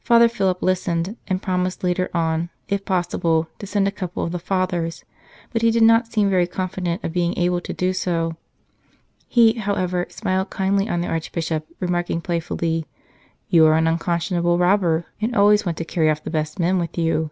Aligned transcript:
Father 0.00 0.28
Philip 0.28 0.60
listened, 0.60 1.16
and 1.28 1.40
promised 1.40 1.84
later 1.84 2.10
on, 2.12 2.50
if 2.66 2.84
possible, 2.84 3.48
to 3.60 3.64
send 3.68 3.86
a 3.86 3.92
couple 3.92 4.24
of 4.24 4.32
the 4.32 4.40
Fathers, 4.40 5.04
but 5.52 5.62
he 5.62 5.70
did 5.70 5.84
not 5.84 6.08
seem 6.12 6.28
very 6.28 6.48
confident 6.48 7.04
of 7.04 7.12
being 7.12 7.38
able 7.38 7.60
to 7.60 7.72
do 7.72 7.92
so. 7.92 8.34
He, 9.28 9.52
however, 9.52 10.06
smiled 10.10 10.50
kindly 10.50 10.88
on 10.88 11.00
the 11.00 11.06
Archbishop, 11.06 11.64
remarking 11.78 12.22
playfully:" 12.22 12.86
You 13.50 13.66
are 13.66 13.76
an 13.76 13.86
unconscionable 13.86 14.56
A 14.56 14.58
Nest 14.58 14.64
of 14.64 14.64
Saints 14.64 14.82
robber, 14.82 15.06
and 15.20 15.36
always 15.36 15.64
want 15.64 15.78
to 15.78 15.84
carry 15.84 16.10
off 16.10 16.24
the 16.24 16.28
best 16.28 16.58
men 16.58 16.80
with 16.80 16.98
you." 16.98 17.30